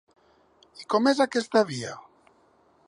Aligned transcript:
I 0.83 0.87
com 0.93 1.11
és 1.11 1.21
aquesta 1.27 1.65
via? 1.73 1.95